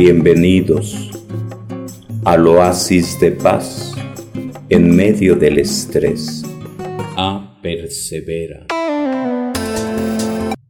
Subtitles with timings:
[0.00, 1.10] Bienvenidos
[2.24, 3.96] al oasis de paz
[4.68, 6.44] en medio del estrés.
[7.16, 8.64] A persevera.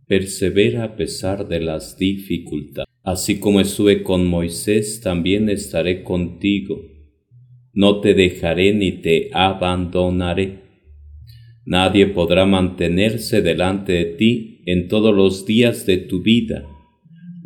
[0.07, 2.89] Persevera a pesar de las dificultades.
[3.03, 6.81] Así como estuve con Moisés, también estaré contigo.
[7.75, 10.63] No te dejaré ni te abandonaré.
[11.67, 16.65] Nadie podrá mantenerse delante de ti en todos los días de tu vida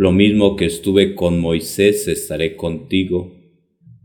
[0.02, 3.40] lo mismo que estuve con Moisés, estaré contigo.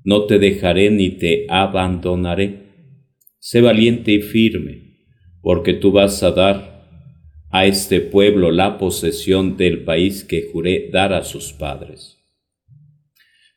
[0.03, 2.67] No te dejaré ni te abandonaré.
[3.39, 4.93] Sé valiente y firme,
[5.41, 6.85] porque tú vas a dar
[7.49, 12.19] a este pueblo la posesión del país que juré dar a sus padres.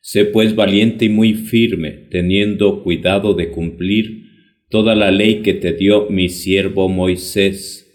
[0.01, 4.31] Sé pues valiente y muy firme, teniendo cuidado de cumplir
[4.71, 7.90] toda la ley que te dio mi siervo Moisés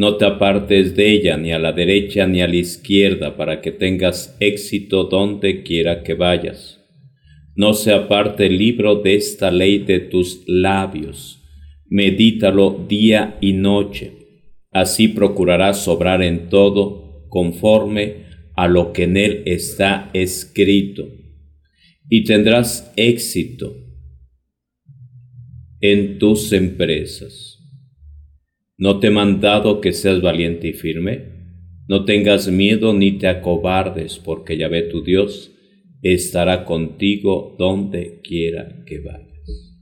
[0.00, 3.70] no te apartes de ella ni a la derecha ni a la izquierda para que
[3.70, 6.80] tengas éxito donde quiera que vayas.
[7.54, 11.42] No se aparte el libro de esta ley de tus labios.
[11.90, 14.12] Medítalo día y noche.
[14.70, 18.24] Así procurarás obrar en todo conforme
[18.56, 21.10] a lo que en él está escrito.
[22.08, 23.76] Y tendrás éxito
[25.82, 27.49] en tus empresas
[28.80, 31.40] ¿No te he mandado que seas valiente y firme?
[31.86, 35.52] No tengas miedo ni te acobardes, porque Yahvé tu Dios
[36.00, 39.76] estará contigo donde quiera que vayas.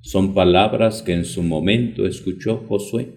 [0.00, 3.08] Son palabras que en su momento escuchó Josué,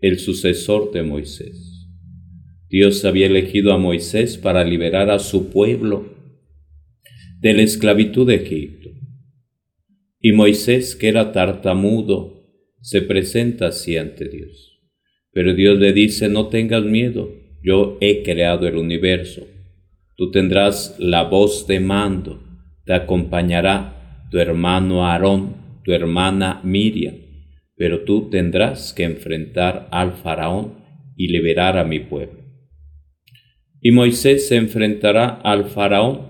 [0.00, 1.88] el sucesor de Moisés.
[2.68, 6.14] Dios había elegido a Moisés para liberar a su pueblo
[7.40, 8.90] de la esclavitud de Egipto.
[10.20, 12.37] Y Moisés, que era tartamudo,
[12.80, 14.80] se presenta así ante Dios.
[15.32, 17.30] Pero Dios le dice, no tengas miedo,
[17.62, 19.46] yo he creado el universo.
[20.16, 22.42] Tú tendrás la voz de mando,
[22.84, 27.14] te acompañará tu hermano Aarón, tu hermana Miriam,
[27.76, 30.84] pero tú tendrás que enfrentar al faraón
[31.16, 32.42] y liberar a mi pueblo.
[33.80, 36.28] Y Moisés se enfrentará al faraón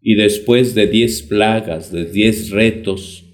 [0.00, 3.27] y después de diez plagas, de diez retos,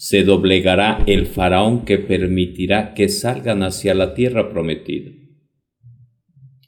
[0.00, 5.10] se doblegará el faraón que permitirá que salgan hacia la tierra prometida.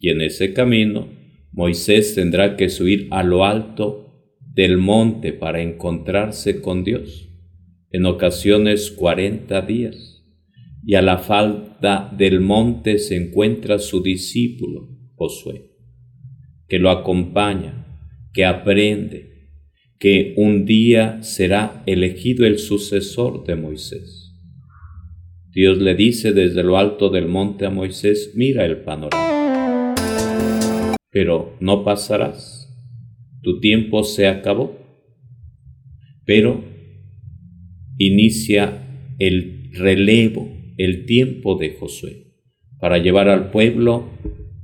[0.01, 1.07] Y en ese camino
[1.53, 7.29] Moisés tendrá que subir a lo alto del monte para encontrarse con Dios,
[7.93, 10.25] en ocasiones cuarenta días,
[10.85, 15.71] y a la falda del monte se encuentra su discípulo, Josué,
[16.67, 17.87] que lo acompaña,
[18.33, 19.30] que aprende,
[20.01, 24.35] que un día será elegido el sucesor de Moisés.
[25.53, 29.95] Dios le dice desde lo alto del monte a Moisés, mira el panorama.
[31.13, 32.75] Pero no pasarás,
[33.43, 34.79] tu tiempo se acabó.
[36.25, 36.65] Pero
[37.99, 42.33] inicia el relevo, el tiempo de Josué,
[42.81, 44.09] para llevar al pueblo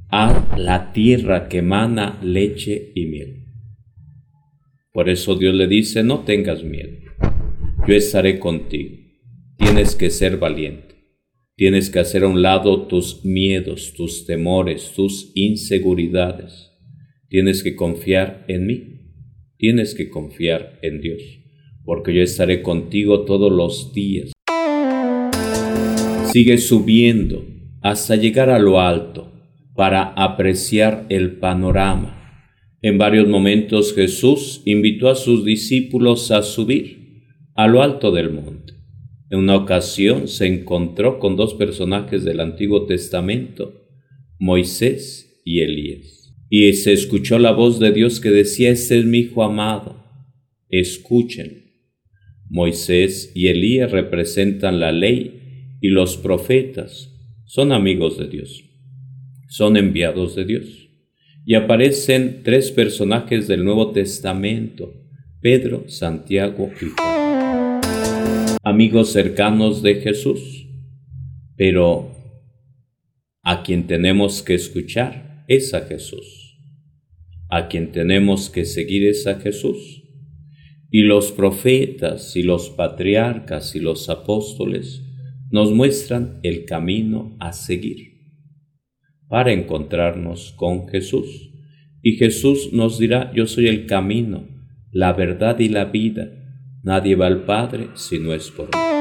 [0.08, 3.45] a la tierra que emana leche y miel.
[4.96, 6.96] Por eso Dios le dice, no tengas miedo,
[7.86, 8.96] yo estaré contigo.
[9.58, 10.94] Tienes que ser valiente.
[11.54, 16.70] Tienes que hacer a un lado tus miedos, tus temores, tus inseguridades.
[17.28, 18.84] Tienes que confiar en mí.
[19.58, 21.20] Tienes que confiar en Dios,
[21.84, 24.32] porque yo estaré contigo todos los días.
[26.32, 27.44] Sigue subiendo
[27.82, 29.30] hasta llegar a lo alto
[29.74, 32.15] para apreciar el panorama
[32.82, 37.22] en varios momentos Jesús invitó a sus discípulos a subir
[37.54, 38.74] a lo alto del monte.
[39.30, 43.82] En una ocasión se encontró con dos personajes del Antiguo Testamento,
[44.38, 46.34] Moisés y Elías.
[46.48, 50.04] Y se escuchó la voz de Dios que decía, este es mi Hijo amado,
[50.68, 51.64] escuchen.
[52.48, 57.12] Moisés y Elías representan la ley y los profetas
[57.44, 58.62] son amigos de Dios,
[59.48, 60.85] son enviados de Dios
[61.48, 64.92] y aparecen tres personajes del Nuevo Testamento,
[65.40, 67.80] Pedro, Santiago y Juan,
[68.64, 70.66] amigos cercanos de Jesús,
[71.56, 72.10] pero
[73.44, 76.58] a quien tenemos que escuchar es a Jesús,
[77.48, 80.02] a quien tenemos que seguir es a Jesús.
[80.90, 85.04] Y los profetas y los patriarcas y los apóstoles
[85.50, 88.15] nos muestran el camino a seguir
[89.28, 91.50] para encontrarnos con Jesús.
[92.02, 94.46] Y Jesús nos dirá, yo soy el camino,
[94.92, 96.30] la verdad y la vida.
[96.82, 98.96] Nadie va al Padre si no es por mí.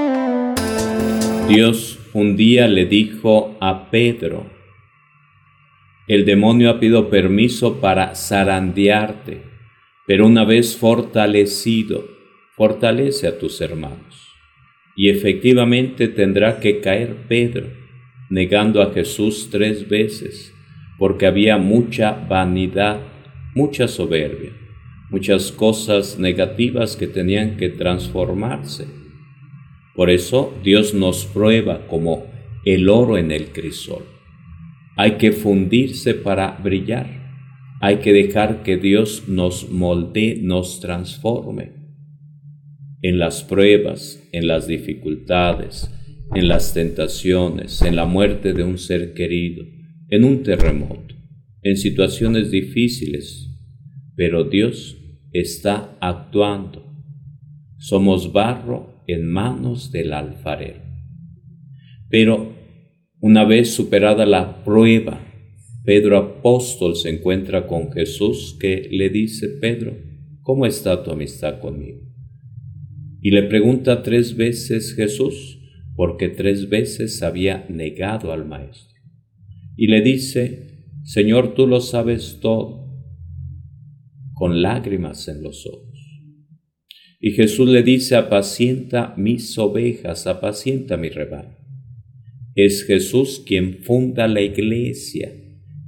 [1.48, 4.50] Dios un día le dijo a Pedro,
[6.08, 9.44] El demonio ha pedido permiso para zarandearte,
[10.08, 12.08] pero una vez fortalecido,
[12.56, 14.28] fortalece a tus hermanos.
[14.96, 17.68] Y efectivamente tendrá que caer Pedro,
[18.30, 20.54] negando a Jesús tres veces,
[20.98, 23.00] porque había mucha vanidad,
[23.54, 24.52] mucha soberbia,
[25.10, 28.88] muchas cosas negativas que tenían que transformarse.
[29.96, 32.26] Por eso Dios nos prueba como
[32.66, 34.04] el oro en el crisol.
[34.98, 37.24] Hay que fundirse para brillar.
[37.82, 41.74] Hay que dejar que Dios nos moldee, nos transforme.
[43.02, 45.92] En las pruebas, en las dificultades,
[46.36, 49.64] en las tentaciones, en la muerte de un ser querido,
[50.10, 51.16] en un terremoto,
[51.62, 53.50] en situaciones difíciles,
[54.16, 54.98] pero Dios
[55.32, 56.94] está actuando.
[57.78, 60.82] Somos barro en manos del alfarero.
[62.10, 62.54] Pero
[63.20, 65.22] una vez superada la prueba,
[65.86, 69.96] Pedro apóstol se encuentra con Jesús que le dice, Pedro,
[70.42, 72.02] ¿cómo está tu amistad conmigo?
[73.22, 75.60] Y le pregunta tres veces Jesús,
[75.96, 79.00] porque tres veces había negado al Maestro.
[79.78, 82.86] Y le dice, Señor, tú lo sabes todo,
[84.34, 85.86] con lágrimas en los ojos.
[87.20, 91.58] Y Jesús le dice, apacienta mis ovejas, apacienta mi rebaño.
[92.56, 95.34] Es Jesús quien funda la iglesia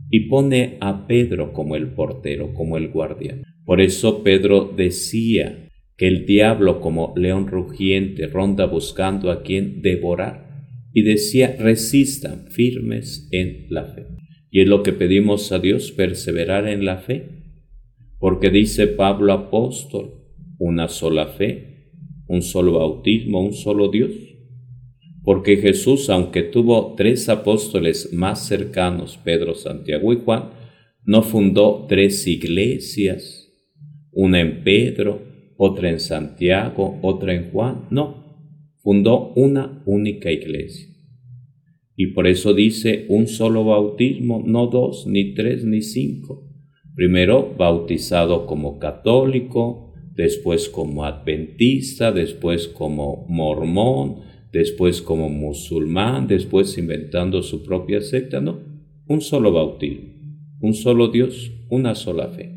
[0.10, 3.44] y pone a Pedro como el portero, como el guardián.
[3.66, 5.67] Por eso Pedro decía
[5.98, 13.28] que el diablo como león rugiente ronda buscando a quien devorar y decía, resistan firmes
[13.32, 14.06] en la fe.
[14.50, 17.38] Y es lo que pedimos a Dios, perseverar en la fe,
[18.20, 20.24] porque dice Pablo apóstol,
[20.60, 21.92] una sola fe,
[22.28, 24.12] un solo bautismo, un solo Dios.
[25.24, 30.52] Porque Jesús, aunque tuvo tres apóstoles más cercanos, Pedro, Santiago y Juan,
[31.04, 33.52] no fundó tres iglesias,
[34.12, 35.27] una en Pedro,
[35.58, 38.28] otra en Santiago, otra en Juan, no,
[38.78, 40.88] fundó una única iglesia.
[41.96, 46.48] Y por eso dice un solo bautismo, no dos, ni tres, ni cinco.
[46.96, 54.18] Primero bautizado como católico, después como adventista, después como mormón,
[54.52, 58.60] después como musulmán, después inventando su propia secta, no,
[59.08, 60.14] un solo bautismo,
[60.62, 62.57] un solo Dios, una sola fe.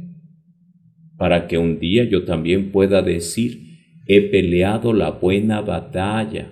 [1.20, 3.60] Para que un día yo también pueda decir,
[4.06, 6.50] he peleado la buena batalla,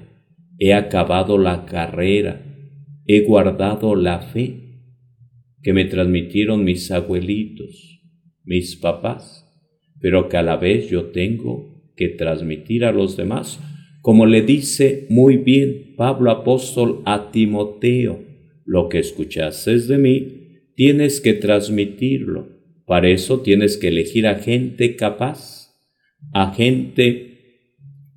[0.59, 2.45] he acabado la carrera,
[3.07, 4.83] he guardado la fe
[5.63, 8.03] que me transmitieron mis abuelitos,
[8.45, 9.51] mis papás,
[10.03, 13.59] pero que a la vez yo tengo que transmitir a los demás,
[14.03, 18.23] como le dice muy bien Pablo apóstol a Timoteo,
[18.67, 20.33] lo que escuchases de mí,
[20.75, 22.58] tienes que transmitirlo.
[22.89, 25.75] Para eso tienes que elegir a gente capaz,
[26.33, 27.37] a gente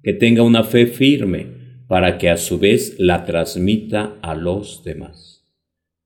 [0.02, 1.46] que tenga una fe firme
[1.90, 5.46] para que a su vez la transmita a los demás.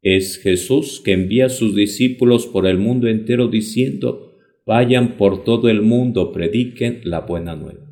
[0.02, 4.36] Es Jesús que envía a sus discípulos por el mundo entero diciendo,
[4.66, 7.88] vayan por todo el mundo, prediquen la buena nueva.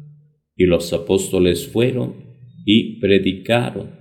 [0.58, 2.16] Y los apóstoles fueron
[2.66, 3.92] y predicaron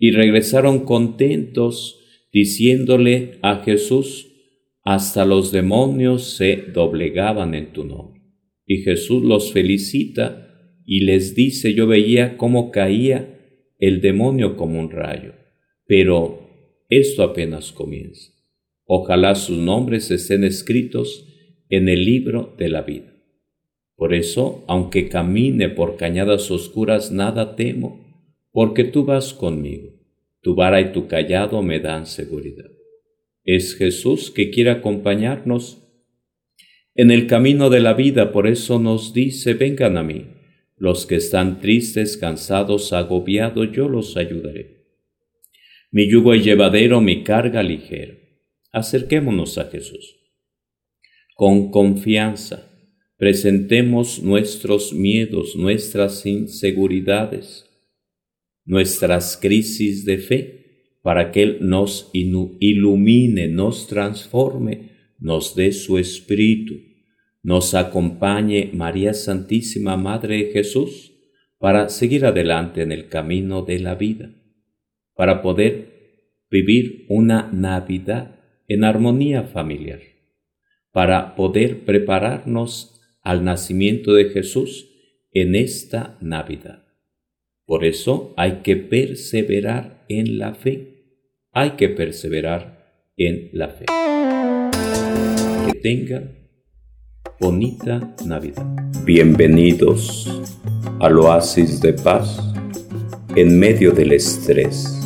[0.00, 2.00] y regresaron contentos
[2.32, 4.35] diciéndole a Jesús,
[4.86, 8.22] hasta los demonios se doblegaban en tu nombre.
[8.64, 10.48] Y Jesús los felicita
[10.86, 15.34] y les dice, yo veía cómo caía el demonio como un rayo,
[15.86, 16.48] pero
[16.88, 18.30] esto apenas comienza.
[18.84, 21.26] Ojalá sus nombres estén escritos
[21.68, 23.12] en el libro de la vida.
[23.96, 29.90] Por eso, aunque camine por cañadas oscuras, nada temo, porque tú vas conmigo.
[30.42, 32.75] Tu vara y tu callado me dan seguridad.
[33.46, 35.82] Es Jesús que quiere acompañarnos
[36.98, 40.28] en el camino de la vida, por eso nos dice, vengan a mí
[40.78, 44.86] los que están tristes, cansados, agobiados, yo los ayudaré.
[45.90, 48.14] Mi yugo es llevadero, mi carga ligera.
[48.72, 50.16] Acerquémonos a Jesús.
[51.34, 52.70] Con confianza,
[53.18, 57.66] presentemos nuestros miedos, nuestras inseguridades,
[58.64, 60.55] nuestras crisis de fe,
[61.06, 66.74] para que Él nos ilumine, nos transforme, nos dé su espíritu
[67.46, 71.12] nos acompañe María Santísima Madre de Jesús
[71.58, 74.34] para seguir adelante en el camino de la vida,
[75.14, 80.00] para poder vivir una Navidad en armonía familiar,
[80.90, 84.90] para poder prepararnos al nacimiento de Jesús
[85.30, 86.82] en esta Navidad.
[87.64, 90.95] Por eso hay que perseverar en la fe,
[91.56, 92.84] hay que perseverar
[93.16, 93.86] en la fe.
[95.64, 96.50] Que tengan
[97.40, 98.62] bonita Navidad.
[99.06, 100.42] Bienvenidos
[101.00, 102.38] al oasis de paz
[103.34, 105.05] en medio del estrés.